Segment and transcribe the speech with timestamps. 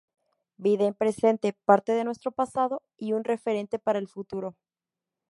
[0.57, 4.57] Vida en presente, parte de nuestro pasado y un referente para el futuro.